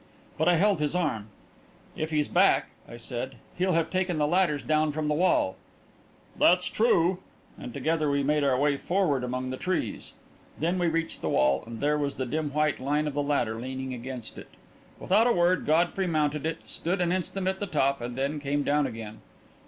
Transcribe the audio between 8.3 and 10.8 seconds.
our way forward among the trees. Then